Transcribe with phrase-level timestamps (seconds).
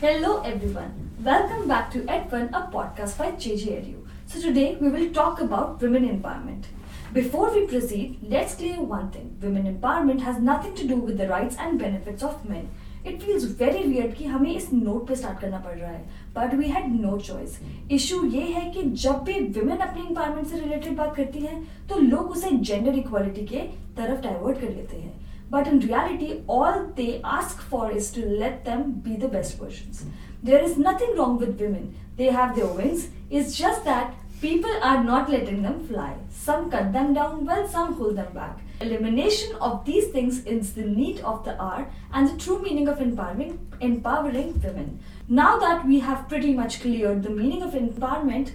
[0.00, 1.10] Hello everyone.
[1.24, 4.06] Welcome back to Ed1, a podcast by JJ Edu.
[4.28, 6.66] So today we will talk about women empowerment.
[7.12, 9.36] Before we proceed, let's clear one thing.
[9.42, 12.68] Women empowerment has nothing to do with the rights and benefits of men.
[13.06, 16.00] It feels very weird कि हमें इस note पे start करना पड़ रहा है
[16.36, 17.58] but we had no choice
[17.92, 21.98] issue ये है कि जब भी विमेन अपने एम्पावरमेंट से रिलेटेड बात करती हैं तो
[22.00, 23.60] लोग उसे जेंडर इक्वालिटी के
[23.96, 28.64] तरफ़ डाइवर्ट कर लेते हैं But in reality, all they ask for is to let
[28.64, 30.04] them be the best versions.
[30.42, 31.96] There is nothing wrong with women.
[32.16, 33.08] They have their wings.
[33.30, 36.16] It's just that people are not letting them fly.
[36.30, 38.60] Some cut them down while some hold them back.
[38.80, 43.00] Elimination of these things is the need of the hour and the true meaning of
[43.00, 45.00] empowering, empowering women.
[45.28, 48.52] Now that we have pretty much cleared the meaning of empowerment,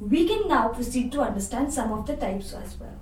[0.00, 2.98] we can now proceed to understand some of the types as well.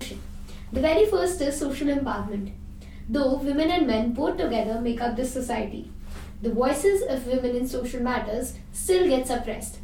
[0.72, 2.52] The very first is social empowerment
[3.14, 5.90] though women and men both together make up this society.
[6.42, 9.78] The voices of women in social matters still get suppressed.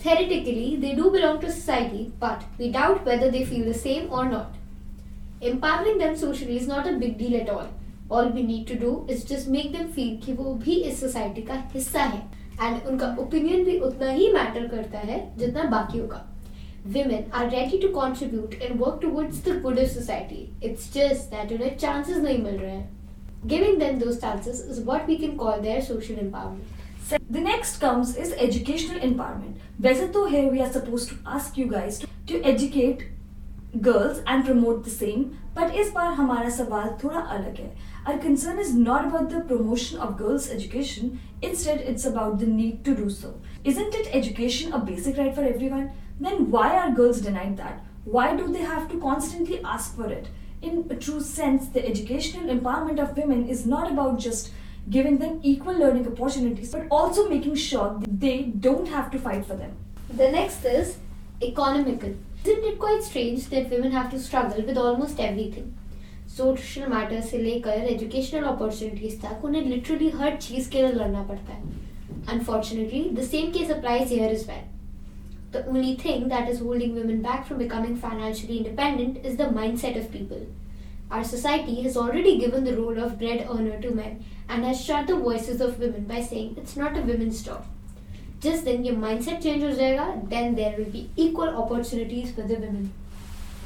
[0.00, 4.24] Theoretically, they do belong to society, but we doubt whether they feel the same or
[4.28, 4.54] not.
[5.40, 7.68] Empowering them socially is not a big deal at all.
[8.10, 11.42] All we need to do is just make them feel कि वो भी इस society
[11.42, 12.22] का हिस्सा है
[12.62, 16.24] and उनका opinion भी उतना ही मैटर करता है जितना बाकियों का
[16.85, 20.53] women are ready to contribute and work towards the good of society.
[20.61, 22.89] It's just that उन्हें chances नहीं मिल रहे हैं.
[23.47, 26.63] Giving them those chances is what we can call their social empowerment.
[27.29, 29.55] The next comes is educational empowerment.
[29.81, 33.07] वैसे तो here we are supposed to ask you guys to, to educate
[33.79, 37.71] girls and promote the same, but इस बार हमारा सवाल थोड़ा अलग है.
[38.07, 42.83] Our concern is not about the promotion of girls' education, instead, it's about the need
[42.85, 43.33] to do so.
[43.63, 45.91] Isn't it education a basic right for everyone?
[46.21, 47.83] then why are girls denied that?
[48.05, 50.27] Why do they have to constantly ask for it?
[50.61, 54.51] In a true sense, the educational empowerment of women is not about just
[54.89, 59.55] giving them equal learning opportunities, but also making sure they don't have to fight for
[59.55, 59.71] them.
[60.09, 60.97] The next is
[61.41, 62.15] economical.
[62.45, 65.69] Isn't it quite strange that women have to struggle with almost everything?
[66.37, 71.53] Social matter से लेकर educational opportunities तक उन्हें literally हर चीज के लिए लड़ना पड़ता
[71.53, 71.79] है
[72.33, 74.69] unfortunately the same case applies here is well
[75.51, 79.97] the only thing that is holding women back from becoming financially independent is the mindset
[80.01, 80.45] of people.
[81.11, 85.07] Our society has already given the role of bread earner to men and has shut
[85.07, 87.65] the voices of women by saying it's not a women's job.
[88.42, 92.60] Just then ये mindset change हो जाएगा then there will be equal opportunities for the
[92.60, 92.90] women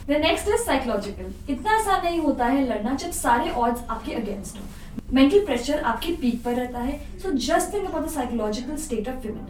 [0.08, 4.56] the next is psychological इतना आसान नहीं होता है लड़ना, जब सारे ऑड्स आपके अगेंस्ट
[4.56, 9.08] हो। मेंटल प्रेशर आपके पीक पर रहता है। So just think about the psychological state
[9.08, 9.46] of women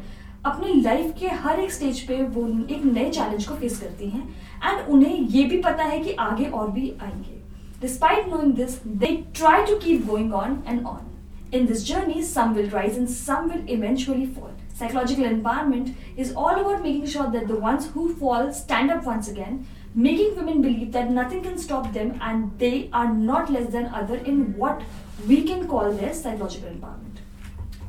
[0.47, 4.23] अपनी लाइफ के हर एक स्टेज पे वो एक नए चैलेंज को फेस करती हैं।
[4.65, 7.39] एंड उन्हें ये भी पता है कि आगे और भी आएँगे।
[7.81, 11.07] Despite knowing this they try to keep going on and on
[11.53, 14.53] In this journey, some will rise and some will eventually fall.
[14.73, 19.27] Psychological empowerment is all about making sure that the ones who fall stand up once
[19.27, 23.87] again, making women believe that nothing can stop them and they are not less than
[23.87, 24.81] other in what
[25.27, 27.19] we can call their psychological empowerment.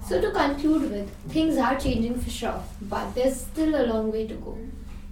[0.08, 4.26] So to conclude with, things are changing for sure, but there's still a long way
[4.26, 4.58] to go.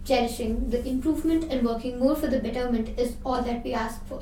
[0.06, 4.22] Cherishing the improvement and working more for the betterment is all that we ask for.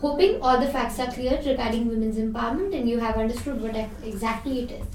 [0.00, 4.60] Hoping all the facts are clear regarding women's empowerment and you have understood what exactly
[4.60, 4.86] it is.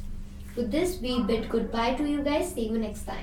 [0.56, 2.54] With this, we bid goodbye to you guys.
[2.54, 3.18] See you next time.